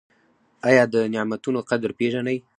[0.69, 2.37] ایا د نعمتونو قدر پیژنئ؟